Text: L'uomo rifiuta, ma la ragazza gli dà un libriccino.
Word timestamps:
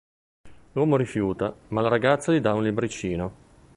L'uomo 0.71 0.95
rifiuta, 0.95 1.55
ma 1.67 1.81
la 1.81 1.87
ragazza 1.87 2.31
gli 2.33 2.39
dà 2.39 2.53
un 2.55 2.63
libriccino. 2.63 3.33